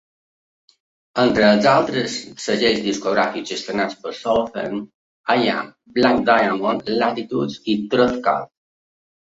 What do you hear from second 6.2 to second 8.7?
Diamond, Latitudes i Truth Cult.